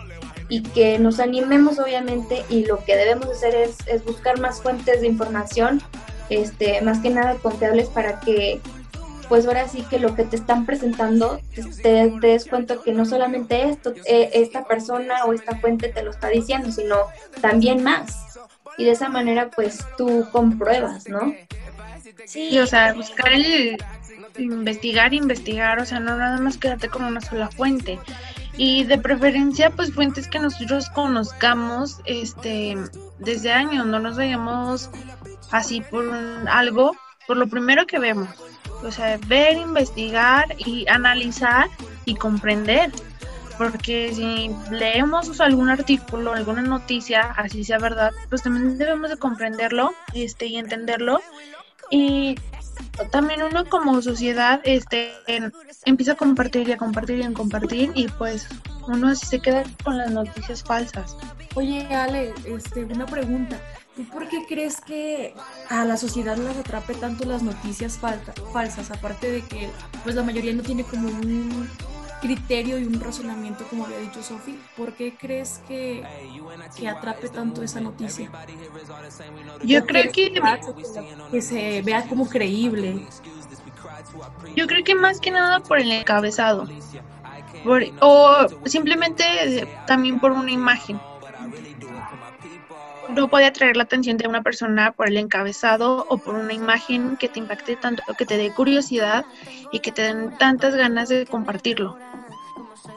y 0.48 0.62
que 0.62 0.98
nos 0.98 1.20
animemos 1.20 1.78
obviamente 1.78 2.44
y 2.50 2.66
lo 2.66 2.84
que 2.84 2.96
debemos 2.96 3.28
hacer 3.28 3.54
es, 3.54 4.04
buscar 4.04 4.38
más 4.40 4.60
fuentes 4.60 5.00
de 5.00 5.06
información, 5.06 5.80
este, 6.28 6.80
más 6.82 6.98
que 6.98 7.10
nada 7.10 7.36
confiables 7.36 7.88
para 7.88 8.20
que 8.20 8.60
pues 9.28 9.46
ahora 9.46 9.66
sí 9.66 9.82
que 9.88 9.98
lo 9.98 10.14
que 10.14 10.24
te 10.24 10.36
están 10.36 10.66
presentando 10.66 11.40
te, 11.82 12.10
des 12.20 12.44
cuenta 12.44 12.76
que 12.84 12.92
no 12.92 13.06
solamente 13.06 13.66
esto, 13.70 13.94
eh, 14.04 14.28
esta 14.34 14.64
persona 14.64 15.24
o 15.24 15.32
esta 15.32 15.58
fuente 15.58 15.88
te 15.88 16.02
lo 16.02 16.10
está 16.10 16.28
diciendo, 16.28 16.70
sino 16.70 16.96
también 17.40 17.82
más. 17.82 18.31
Y 18.78 18.84
de 18.84 18.92
esa 18.92 19.08
manera 19.08 19.50
pues 19.50 19.84
tú 19.96 20.26
compruebas, 20.32 21.08
¿no? 21.08 21.34
Sí, 22.24 22.58
o 22.58 22.66
sea, 22.66 22.94
buscar 22.94 23.32
el 23.32 23.76
investigar, 24.38 25.12
investigar, 25.12 25.78
o 25.80 25.84
sea, 25.84 26.00
no 26.00 26.16
nada 26.16 26.38
más 26.38 26.56
quedarte 26.58 26.88
con 26.88 27.04
una 27.04 27.20
sola 27.20 27.48
fuente. 27.48 27.98
Y 28.56 28.84
de 28.84 28.98
preferencia, 28.98 29.70
pues 29.70 29.92
fuentes 29.92 30.28
que 30.28 30.38
nosotros 30.38 30.90
conozcamos 30.90 32.00
este 32.04 32.76
desde 33.18 33.52
años, 33.52 33.86
no 33.86 33.98
nos 33.98 34.16
vayamos 34.16 34.90
así 35.50 35.80
por 35.80 36.04
algo, 36.48 36.94
por 37.26 37.36
lo 37.36 37.46
primero 37.46 37.86
que 37.86 37.98
vemos. 37.98 38.28
O 38.82 38.90
sea, 38.90 39.18
ver, 39.26 39.56
investigar 39.56 40.54
y 40.58 40.86
analizar 40.88 41.68
y 42.04 42.14
comprender. 42.14 42.90
Porque 43.70 44.12
si 44.12 44.50
leemos 44.74 45.40
algún 45.40 45.68
artículo, 45.68 46.32
alguna 46.32 46.62
noticia, 46.62 47.20
así 47.36 47.64
sea 47.64 47.78
verdad, 47.78 48.10
pues 48.28 48.42
también 48.42 48.76
debemos 48.76 49.10
de 49.10 49.16
comprenderlo 49.16 49.92
este, 50.14 50.46
y 50.46 50.56
entenderlo. 50.56 51.20
Y 51.90 52.36
también 53.10 53.42
uno 53.42 53.64
como 53.66 54.00
sociedad 54.02 54.60
este, 54.64 55.12
empieza 55.84 56.12
a 56.12 56.16
compartir 56.16 56.68
y 56.68 56.72
a 56.72 56.76
compartir 56.76 57.18
y 57.18 57.22
a 57.22 57.32
compartir 57.32 57.92
y 57.94 58.08
pues 58.08 58.48
uno 58.88 59.08
así 59.08 59.26
se 59.26 59.40
queda 59.40 59.64
con 59.84 59.98
las 59.98 60.10
noticias 60.10 60.62
falsas. 60.62 61.16
Oye, 61.54 61.86
Ale, 61.94 62.34
este, 62.46 62.84
una 62.84 63.06
pregunta. 63.06 63.58
¿Tú 63.94 64.04
por 64.08 64.26
qué 64.26 64.44
crees 64.48 64.80
que 64.80 65.34
a 65.68 65.84
la 65.84 65.98
sociedad 65.98 66.36
las 66.38 66.56
atrape 66.56 66.94
tanto 66.94 67.26
las 67.26 67.42
noticias 67.42 67.98
falsas? 67.98 68.90
Aparte 68.90 69.30
de 69.30 69.42
que 69.42 69.68
pues 70.02 70.14
la 70.14 70.22
mayoría 70.22 70.54
no 70.54 70.62
tiene 70.62 70.82
como 70.84 71.08
un 71.08 71.68
criterio 72.22 72.78
y 72.78 72.84
un 72.84 73.00
razonamiento, 73.00 73.64
como 73.68 73.84
había 73.84 73.98
dicho 73.98 74.22
Sofi. 74.22 74.58
¿Por 74.76 74.94
qué 74.94 75.14
crees 75.14 75.60
que, 75.68 76.02
que 76.76 76.88
atrape 76.88 77.28
tanto 77.28 77.62
esa 77.62 77.80
noticia? 77.80 78.30
Yo 79.64 79.84
creo 79.84 80.10
que... 80.12 80.40
Que 81.30 81.42
se 81.42 81.82
vea 81.82 82.06
como 82.06 82.28
creíble. 82.28 83.06
Yo 84.56 84.66
creo 84.66 84.84
que 84.84 84.94
más 84.94 85.20
que 85.20 85.30
nada 85.30 85.60
por 85.60 85.78
el 85.78 85.90
encabezado. 85.90 86.66
o 88.00 88.46
simplemente 88.64 89.68
también 89.86 90.20
por 90.20 90.32
una 90.32 90.50
imagen 90.50 90.98
no 93.12 93.28
puede 93.28 93.46
atraer 93.46 93.76
la 93.76 93.84
atención 93.84 94.16
de 94.16 94.28
una 94.28 94.42
persona 94.42 94.92
por 94.92 95.08
el 95.08 95.16
encabezado 95.16 96.06
o 96.08 96.18
por 96.18 96.34
una 96.34 96.52
imagen 96.52 97.16
que 97.16 97.28
te 97.28 97.38
impacte 97.38 97.76
tanto, 97.76 98.02
que 98.16 98.26
te 98.26 98.36
dé 98.36 98.52
curiosidad 98.52 99.24
y 99.70 99.80
que 99.80 99.92
te 99.92 100.02
den 100.02 100.36
tantas 100.38 100.74
ganas 100.74 101.08
de 101.08 101.26
compartirlo. 101.26 101.98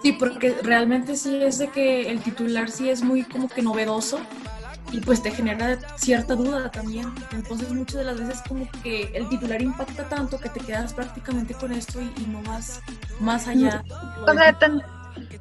Sí, 0.02 0.14
porque 0.14 0.56
realmente 0.64 1.16
sí 1.16 1.44
es 1.44 1.58
de 1.58 1.68
que 1.70 2.10
el 2.10 2.22
titular 2.22 2.70
sí 2.70 2.90
es 2.90 3.02
muy 3.02 3.24
como 3.24 3.48
que 3.50 3.62
novedoso 3.62 4.20
y 4.92 5.00
pues 5.00 5.22
te 5.22 5.32
genera 5.32 5.78
cierta 5.98 6.36
duda 6.36 6.70
también. 6.72 7.12
Entonces 7.32 7.72
muchas 7.72 7.98
de 7.98 8.04
las 8.04 8.20
veces 8.20 8.42
como 8.48 8.70
que 8.84 9.12
el 9.14 9.28
titular 9.30 9.62
impacta 9.62 10.08
tanto 10.08 10.40
que 10.40 10.50
te 10.50 10.60
quedas 10.60 10.94
prácticamente 10.94 11.54
con 11.54 11.72
esto 11.72 12.00
y, 12.02 12.26
no 12.28 12.42
vas 12.44 12.82
más 13.20 13.48
allá. 13.48 13.84
O 14.28 14.34
sea, 14.34 14.58
tan, 14.58 14.82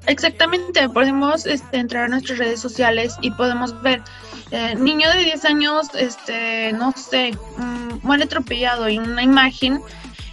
Exactamente, 0.06 0.88
podemos 0.88 1.46
este, 1.46 1.78
entrar 1.78 2.04
a 2.04 2.08
nuestras 2.08 2.38
redes 2.38 2.60
sociales 2.60 3.16
y 3.22 3.30
podemos 3.30 3.80
ver 3.82 4.02
eh, 4.50 4.74
niño 4.76 5.08
de 5.10 5.24
10 5.24 5.44
años, 5.46 5.88
este, 5.94 6.72
no 6.74 6.92
sé, 6.92 7.36
um, 7.58 8.00
muere 8.02 8.24
atropellado 8.24 8.88
y 8.88 8.98
una 8.98 9.22
imagen 9.22 9.80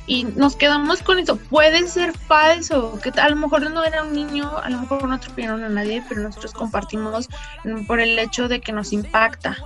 y 0.07 0.25
nos 0.25 0.55
quedamos 0.55 1.01
con 1.01 1.19
eso. 1.19 1.37
Puede 1.37 1.87
ser 1.87 2.11
falso, 2.17 2.99
que 3.01 3.09
a 3.19 3.29
lo 3.29 3.35
mejor 3.37 3.69
no 3.71 3.83
era 3.83 4.03
un 4.03 4.13
niño, 4.13 4.57
a 4.57 4.69
lo 4.69 4.79
mejor 4.79 5.07
no 5.07 5.15
atropellaron 5.15 5.63
a 5.63 5.69
nadie, 5.69 6.03
pero 6.09 6.21
nosotros 6.21 6.53
compartimos 6.53 7.29
mm, 7.63 7.85
por 7.85 8.01
el 8.01 8.19
hecho 8.19 8.47
de 8.47 8.59
que 8.59 8.73
nos 8.73 8.91
impacta. 8.91 9.57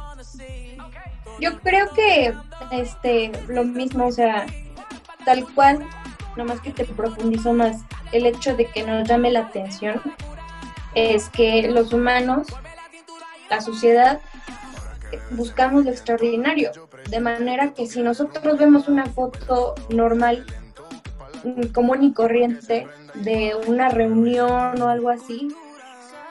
Yo 1.39 1.59
creo 1.61 1.89
que 1.93 2.33
este 2.71 3.31
lo 3.47 3.63
mismo, 3.63 4.07
o 4.07 4.11
sea, 4.11 4.45
tal 5.25 5.45
cual, 5.53 5.85
nomás 6.37 6.61
que 6.61 6.71
te 6.71 6.85
profundizo 6.85 7.51
más 7.53 7.81
el 8.11 8.25
hecho 8.25 8.55
de 8.55 8.65
que 8.65 8.83
nos 8.83 9.07
llame 9.07 9.31
la 9.31 9.41
atención 9.41 10.01
es 10.93 11.29
que 11.29 11.69
los 11.69 11.93
humanos, 11.93 12.47
la 13.49 13.61
sociedad, 13.61 14.21
buscamos 15.31 15.85
lo 15.85 15.91
extraordinario. 15.91 16.71
De 17.09 17.19
manera 17.19 17.73
que 17.73 17.85
si 17.85 18.01
nosotros 18.01 18.57
vemos 18.57 18.87
una 18.87 19.05
foto 19.05 19.75
normal, 19.89 20.45
mm, 21.43 21.67
común 21.67 22.03
y 22.03 22.13
corriente, 22.13 22.87
de 23.13 23.55
una 23.67 23.89
reunión 23.89 24.81
o 24.81 24.89
algo 24.89 25.09
así, 25.09 25.49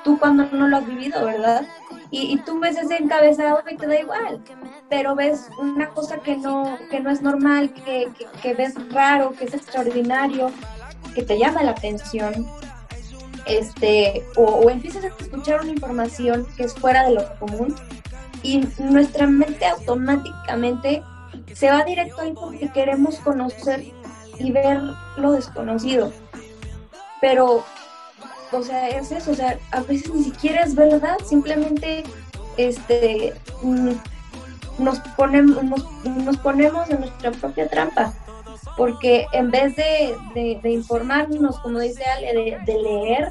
tú 0.02 0.18
cuando 0.18 0.44
no 0.52 0.68
lo 0.68 0.78
has 0.78 0.86
vivido, 0.86 1.24
¿verdad? 1.24 1.66
Y, 2.10 2.36
tú 2.46 2.60
ves 2.60 2.76
ese 2.76 2.98
encabezado 2.98 3.60
y 3.68 3.76
te 3.76 3.88
da 3.88 3.98
igual, 3.98 4.40
pero 4.88 5.16
ves 5.16 5.48
una 5.58 5.88
cosa 5.88 6.18
que 6.18 6.36
no, 6.36 6.78
que 6.88 7.00
no 7.00 7.10
es 7.10 7.22
normal, 7.22 7.72
que, 7.72 8.08
que, 8.16 8.26
que 8.40 8.54
ves 8.54 8.74
raro, 8.92 9.32
que 9.32 9.46
es 9.46 9.54
extraordinario, 9.54 10.52
que 11.14 11.22
te 11.22 11.38
llama 11.38 11.62
la 11.62 11.72
atención, 11.72 12.46
este, 13.46 14.24
o, 14.36 14.68
empiezas 14.70 15.04
a 15.04 15.08
escuchar 15.08 15.60
una 15.60 15.70
información 15.70 16.46
que 16.56 16.64
es 16.64 16.74
fuera 16.74 17.04
de 17.04 17.14
lo 17.14 17.38
común 17.38 17.74
y 18.42 18.66
nuestra 18.78 19.26
mente 19.26 19.66
automáticamente 19.66 21.02
se 21.52 21.70
va 21.70 21.84
directo 21.84 22.20
ahí 22.20 22.32
porque 22.32 22.70
queremos 22.72 23.16
conocer 23.18 23.84
y 24.38 24.50
ver 24.50 24.80
lo 25.16 25.32
desconocido. 25.32 26.12
Pero, 27.20 27.64
o 28.52 28.62
sea, 28.62 28.88
es 28.88 29.12
eso, 29.12 29.32
o 29.32 29.34
sea, 29.34 29.58
a 29.70 29.80
veces 29.80 30.12
ni 30.12 30.24
siquiera 30.24 30.62
es 30.62 30.74
verdad, 30.74 31.16
simplemente 31.24 32.04
este, 32.56 33.34
mm, 33.62 33.92
nos, 34.78 34.98
ponemos, 35.16 35.64
nos 36.04 36.36
ponemos 36.38 36.90
en 36.90 37.00
nuestra 37.00 37.30
propia 37.30 37.68
trampa 37.68 38.12
porque 38.76 39.26
en 39.32 39.50
vez 39.50 39.76
de, 39.76 40.60
informarnos, 40.64 41.58
como 41.60 41.78
dice 41.80 42.04
Ale, 42.04 42.58
de, 42.64 42.78
leer, 42.78 43.30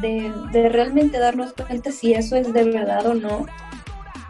de, 0.00 0.68
realmente 0.68 1.18
darnos 1.18 1.52
cuenta 1.52 1.90
si 1.90 2.12
eso 2.12 2.36
es 2.36 2.52
de 2.52 2.64
verdad 2.64 3.06
o 3.06 3.14
no, 3.14 3.46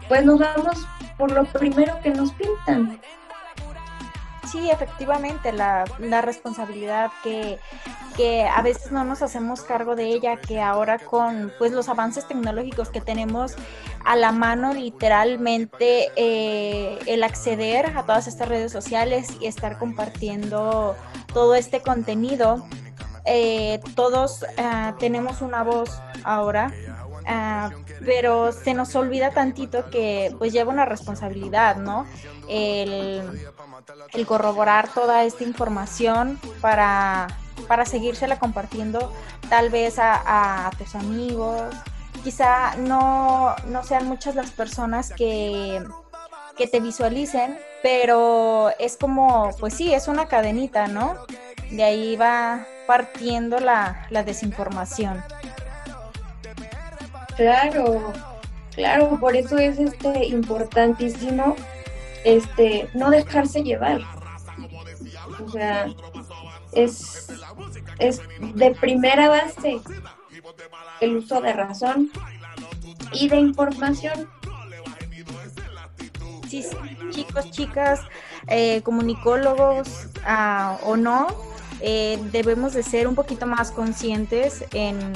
pues 0.07 0.23
nos 0.23 0.39
vamos 0.39 0.87
por 1.17 1.31
lo 1.31 1.45
primero 1.45 1.99
que 2.01 2.11
nos 2.11 2.31
pintan. 2.33 2.99
sí, 4.49 4.69
efectivamente, 4.69 5.51
la, 5.51 5.83
la 5.99 6.21
responsabilidad 6.21 7.11
que, 7.23 7.59
que, 8.15 8.45
a 8.45 8.61
veces 8.61 8.91
no 8.91 9.03
nos 9.03 9.21
hacemos 9.21 9.61
cargo 9.61 9.95
de 9.95 10.05
ella, 10.05 10.37
que 10.37 10.61
ahora 10.61 10.99
con 10.99 11.51
pues 11.57 11.73
los 11.73 11.89
avances 11.89 12.27
tecnológicos 12.27 12.89
que 12.89 13.01
tenemos 13.01 13.55
a 14.05 14.15
la 14.15 14.31
mano 14.31 14.73
literalmente 14.73 16.11
eh, 16.15 16.99
el 17.07 17.23
acceder 17.23 17.97
a 17.97 18.03
todas 18.03 18.27
estas 18.27 18.47
redes 18.47 18.71
sociales 18.71 19.27
y 19.41 19.47
estar 19.47 19.77
compartiendo 19.77 20.95
todo 21.33 21.55
este 21.55 21.81
contenido. 21.81 22.65
Eh, 23.25 23.79
todos 23.95 24.45
ah, 24.57 24.95
tenemos 24.99 25.41
una 25.41 25.63
voz 25.63 25.89
ahora 26.23 26.71
Ah, 27.27 27.71
pero 28.05 28.51
se 28.51 28.73
nos 28.73 28.95
olvida 28.95 29.31
tantito 29.31 29.89
que 29.89 30.33
pues 30.37 30.53
lleva 30.53 30.71
una 30.71 30.85
responsabilidad, 30.85 31.77
¿no? 31.77 32.05
El, 32.47 33.23
corroborar 34.27 34.87
toda 34.93 35.23
esta 35.23 35.43
información 35.43 36.39
para, 36.61 37.27
para 37.67 37.85
seguírsela 37.85 38.39
compartiendo 38.39 39.11
tal 39.49 39.69
vez 39.69 39.95
a, 39.97 40.69
tus 40.77 40.95
amigos. 40.95 41.73
Quizá 42.25 42.75
no, 42.77 43.55
no 43.67 43.83
sean 43.83 44.07
muchas 44.07 44.33
las 44.33 44.49
personas 44.49 45.13
que, 45.13 45.79
que 46.57 46.65
te 46.65 46.79
visualicen, 46.79 47.55
pero 47.83 48.71
es 48.79 48.97
como, 48.97 49.51
pues 49.59 49.75
sí, 49.75 49.93
es 49.93 50.07
una 50.07 50.27
cadenita, 50.27 50.87
¿no? 50.87 51.17
De 51.69 51.83
ahí 51.83 52.15
va 52.15 52.65
partiendo 52.87 53.59
la, 53.59 54.07
la 54.09 54.23
desinformación. 54.23 55.23
Claro, 57.37 58.11
claro, 58.73 59.19
por 59.19 59.35
eso 59.35 59.59
es 59.59 59.77
este 59.77 60.25
importantísimo 60.25 61.55
este 62.23 62.89
no 62.95 63.11
dejarse 63.11 63.61
llevar. 63.61 64.01
O 65.45 65.49
sea, 65.51 65.85
es, 66.71 67.27
es 67.99 68.19
de 68.55 68.71
primera 68.71 69.29
base 69.29 69.79
el 71.01 71.17
uso 71.17 71.41
de 71.41 71.53
razón 71.53 72.09
y 73.13 73.27
de 73.29 73.37
información. 73.37 74.29
Sí, 76.49 76.65
chicos, 77.09 77.51
chicas, 77.51 78.01
eh, 78.47 78.81
comunicólogos 78.83 80.07
ah, 80.25 80.77
o 80.83 80.95
no, 80.95 81.27
eh, 81.81 82.19
debemos 82.31 82.73
de 82.73 82.83
ser 82.83 83.07
un 83.07 83.15
poquito 83.15 83.45
más 83.45 83.71
conscientes 83.71 84.63
en, 84.71 85.11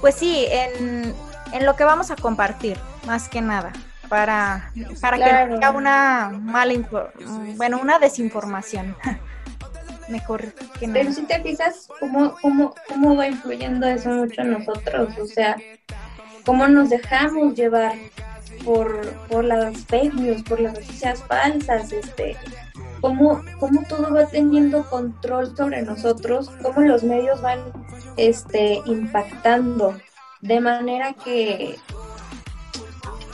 pues 0.00 0.14
sí, 0.16 0.46
en 0.50 1.14
en 1.52 1.66
lo 1.66 1.76
que 1.76 1.84
vamos 1.84 2.10
a 2.10 2.16
compartir, 2.16 2.78
más 3.06 3.28
que 3.28 3.40
nada, 3.40 3.72
para, 4.08 4.72
para 5.00 5.16
que 5.16 5.46
no 5.46 5.56
haya 5.56 5.70
una 5.70 6.30
mala, 6.30 6.74
bueno, 7.56 7.78
una 7.80 7.98
desinformación. 7.98 8.96
Mejor 10.08 10.52
que 10.78 10.86
nada. 10.86 11.00
Pero 11.00 11.12
si 11.12 11.22
te 11.22 11.42
fijas 11.42 11.88
cómo, 12.00 12.34
cómo, 12.40 12.74
cómo 12.88 13.16
va 13.16 13.28
influyendo 13.28 13.86
eso 13.86 14.08
mucho 14.10 14.40
en 14.40 14.52
nosotros, 14.52 15.18
o 15.18 15.26
sea, 15.26 15.56
cómo 16.44 16.66
nos 16.66 16.88
dejamos 16.88 17.54
llevar 17.54 17.94
por, 18.64 19.06
por 19.28 19.44
las 19.44 19.84
fake 19.84 20.14
news, 20.14 20.42
por 20.42 20.60
las 20.60 20.74
noticias 20.74 21.22
falsas, 21.24 21.92
este, 21.92 22.36
cómo, 23.00 23.42
cómo 23.60 23.82
todo 23.88 24.12
va 24.12 24.26
teniendo 24.26 24.88
control 24.88 25.54
sobre 25.56 25.82
nosotros, 25.82 26.50
cómo 26.62 26.80
los 26.80 27.04
medios 27.04 27.42
van 27.42 27.60
este, 28.16 28.80
impactando 28.86 29.94
de 30.40 30.60
manera 30.60 31.12
que, 31.12 31.76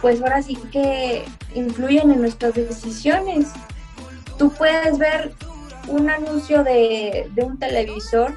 pues 0.00 0.20
ahora 0.22 0.42
sí 0.42 0.56
que 0.72 1.24
influyen 1.54 2.10
en 2.10 2.20
nuestras 2.20 2.54
decisiones. 2.54 3.52
Tú 4.38 4.50
puedes 4.50 4.98
ver 4.98 5.32
un 5.88 6.10
anuncio 6.10 6.62
de, 6.64 7.30
un 7.36 7.58
televisor 7.58 8.34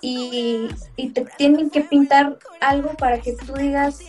y, 0.00 0.68
te 0.96 1.26
tienen 1.36 1.70
que 1.70 1.82
pintar 1.82 2.38
algo 2.60 2.94
para 2.94 3.20
que 3.20 3.32
tú 3.32 3.54
digas, 3.54 4.00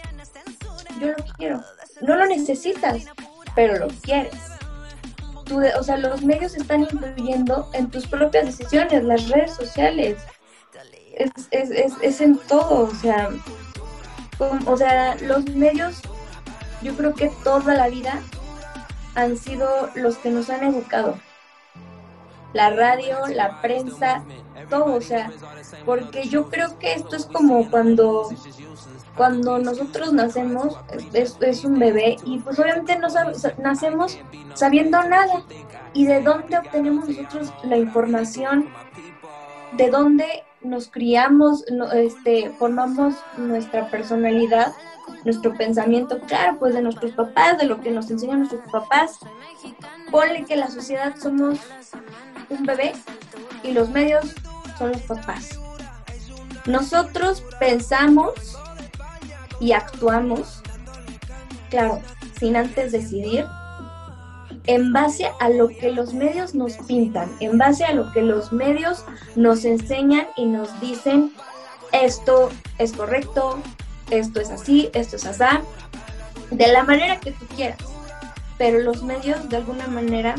yo 1.00 1.08
lo 1.08 1.26
quiero. 1.38 1.64
No 2.02 2.16
lo 2.16 2.26
necesitas, 2.26 3.04
pero 3.56 3.78
lo 3.80 3.88
quieres. 4.02 4.34
Tú, 5.46 5.62
o 5.80 5.84
sea, 5.84 5.98
los 5.98 6.24
medios 6.24 6.56
están 6.56 6.82
influyendo 6.82 7.70
en 7.74 7.90
tus 7.90 8.06
propias 8.06 8.46
decisiones, 8.46 9.04
las 9.04 9.30
redes 9.30 9.54
sociales 9.54 10.18
es, 11.18 11.32
es, 11.52 11.72
es, 11.72 11.94
es 12.02 12.22
en 12.22 12.38
todo, 12.38 12.82
o 12.82 12.96
sea, 12.96 13.30
o 14.66 14.78
sea, 14.78 15.16
los 15.22 15.46
medios, 15.50 16.02
yo 16.82 16.96
creo 16.96 17.14
que 17.14 17.32
toda 17.44 17.74
la 17.74 17.90
vida 17.90 18.22
han 19.16 19.38
sido 19.38 19.90
los 19.96 20.18
que 20.18 20.30
nos 20.30 20.50
han 20.50 20.64
educado. 20.64 21.18
La 22.54 22.70
radio, 22.70 23.18
la 23.28 23.62
prensa, 23.62 24.24
todo, 24.70 24.96
o 24.96 25.02
sea, 25.02 25.32
porque 25.86 26.28
yo 26.28 26.50
creo 26.50 26.80
que 26.80 26.94
esto 26.94 27.16
es 27.16 27.26
como 27.26 27.70
cuando, 27.70 28.30
cuando 29.16 29.60
nosotros 29.60 30.14
nacemos, 30.14 30.78
es, 31.14 31.64
un 31.64 31.78
bebé 31.78 32.18
y 32.26 32.40
pues 32.40 32.58
obviamente 32.60 32.98
no 32.98 33.08
nacemos 33.58 34.18
sabiendo 34.54 35.04
nada. 35.04 35.44
¿Y 35.94 36.06
de 36.06 36.22
dónde 36.22 36.58
obtenemos 36.58 37.10
nosotros 37.10 37.54
la 37.64 37.78
información? 37.78 38.70
¿De 39.74 39.90
dónde 39.90 40.44
nos 40.62 40.90
criamos, 40.90 41.66
este, 41.94 42.52
formamos 42.52 43.16
nuestra 43.38 43.90
personalidad, 43.90 44.74
nuestro 45.24 45.54
pensamiento, 45.56 46.20
claro, 46.22 46.58
pues 46.60 46.74
de 46.74 46.82
nuestros 46.82 47.12
papás, 47.14 47.58
de 47.58 47.66
lo 47.66 47.80
que 47.82 47.92
nos 47.92 48.10
enseñan 48.12 48.40
nuestros 48.40 48.70
papás. 48.72 49.20
Ponle 50.12 50.46
que 50.46 50.56
la 50.56 50.70
sociedad 50.70 51.16
somos 51.18 51.60
un 52.50 52.64
bebé 52.64 52.94
y 53.64 53.72
los 53.72 53.90
medios 53.90 54.34
son 54.78 54.92
los 54.92 55.02
papás. 55.02 55.60
Nosotros 56.66 57.44
pensamos 57.60 58.58
y 59.60 59.72
actuamos, 59.72 60.62
claro, 61.70 62.02
sin 62.40 62.56
antes 62.56 62.92
decidir, 62.92 63.46
en 64.66 64.92
base 64.92 65.32
a 65.40 65.50
lo 65.50 65.70
que 65.70 65.92
los 65.92 66.14
medios 66.14 66.54
nos 66.54 66.74
pintan, 66.74 67.32
en 67.40 67.58
base 67.58 67.86
a 67.86 67.94
lo 67.94 68.12
que 68.12 68.22
los 68.22 68.52
medios 68.52 69.06
nos 69.36 69.64
enseñan 69.64 70.28
y 70.36 70.46
nos 70.46 70.80
dicen, 70.82 71.34
esto 71.94 72.50
es 72.78 72.92
correcto, 72.92 73.60
esto 74.12 74.42
es 74.42 74.50
así, 74.50 74.90
esto 74.94 75.16
es 75.16 75.26
así, 75.26 75.58
de 76.52 76.68
la 76.68 76.84
manera 76.84 77.20
que 77.20 77.32
tú 77.32 77.46
quieras. 77.56 77.80
Pero 78.58 78.80
los 78.80 79.04
medios 79.04 79.48
de 79.50 79.58
alguna 79.58 79.88
manera 79.88 80.36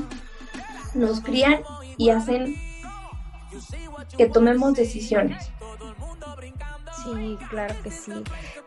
nos 0.94 1.20
crían 1.20 1.62
y 1.98 2.10
hacen 2.10 2.56
que 4.16 4.26
tomemos 4.26 4.74
decisiones. 4.74 5.50
Sí, 7.04 7.38
claro 7.50 7.74
que 7.82 7.90
sí. 7.90 8.12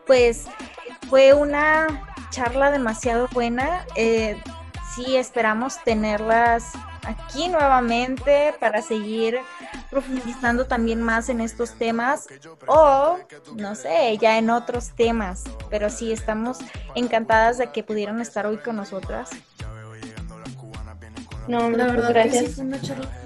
Pues 0.06 0.46
fue 1.08 1.34
una 1.34 2.08
charla 2.30 2.70
demasiado 2.70 3.28
buena. 3.32 3.84
Eh, 3.96 4.40
sí 4.94 5.16
esperamos 5.16 5.82
tenerlas 5.84 6.72
aquí 7.04 7.48
nuevamente 7.48 8.54
para 8.60 8.82
seguir 8.82 9.38
profundizando 9.90 10.66
también 10.66 11.02
más 11.02 11.28
en 11.28 11.40
estos 11.40 11.72
temas 11.74 12.26
o, 12.66 13.18
no 13.56 13.74
sé, 13.74 14.16
ya 14.18 14.38
en 14.38 14.50
otros 14.50 14.90
temas. 14.90 15.44
Pero 15.70 15.90
sí, 15.90 16.12
estamos 16.12 16.58
encantadas 16.94 17.58
de 17.58 17.70
que 17.72 17.82
pudieran 17.82 18.20
estar 18.20 18.46
hoy 18.46 18.58
con 18.58 18.76
nosotras. 18.76 19.30
No, 21.48 21.70
la 21.70 21.86
verdad 21.86 22.10
gracias. 22.10 22.58
una 22.58 22.80
charla 22.80 23.21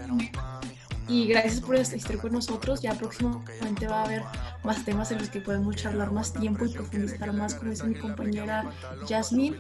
y 1.09 1.27
gracias 1.29 1.61
por 1.61 1.77
estar 1.77 2.19
con 2.19 2.33
nosotros. 2.33 2.81
Ya 2.83 2.95
próximamente 2.95 3.87
va 3.87 4.01
a 4.01 4.05
haber 4.05 4.23
más 4.65 4.85
temas 4.85 5.11
en 5.13 5.19
los 5.19 5.31
que 5.31 5.41
podemos 5.41 5.77
charlar 5.77 6.13
más 6.13 6.33
tiempo 6.33 6.65
y 6.65 6.73
profundizar 6.73 7.33
más, 7.33 7.55
como 7.55 7.71
dice 7.71 7.85
mi 7.85 7.95
compañera 7.95 8.65
Jasmine. 9.09 9.59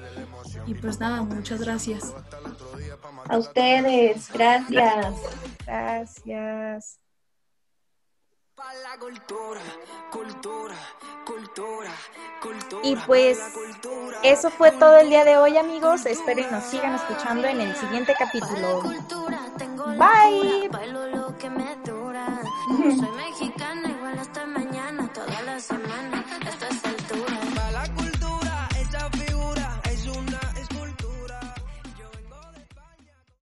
Y 0.66 0.74
pues 0.74 0.98
nada, 0.98 1.22
muchas 1.22 1.60
gracias. 1.60 2.12
A 3.28 3.38
ustedes, 3.38 4.30
gracias. 4.32 5.14
Gracias. 5.66 6.98
Y 12.82 12.96
pues 13.06 13.38
eso 14.22 14.50
fue 14.50 14.72
todo 14.72 14.96
el 14.98 15.10
día 15.10 15.24
de 15.24 15.36
hoy 15.36 15.58
amigos. 15.58 16.06
Espero 16.06 16.40
y 16.40 16.46
nos 16.50 16.64
sigan 16.64 16.94
escuchando 16.94 17.46
en 17.46 17.60
el 17.60 17.76
siguiente 17.76 18.14
capítulo. 18.18 18.82
Bye. 19.98 21.15
Soy 22.98 23.10
mexicana 23.16 23.90
igual 23.90 24.18
hasta 24.18 24.46
mañana, 24.46 25.06
toda 25.12 25.42
la 25.42 25.60
semana. 25.60 26.15